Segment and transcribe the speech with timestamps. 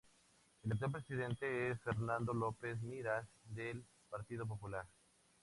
[0.63, 4.83] El actual presidente es Fernando López Miras, del Partido Popular.